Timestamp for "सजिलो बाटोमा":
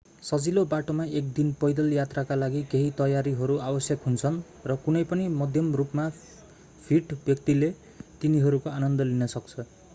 0.23-1.03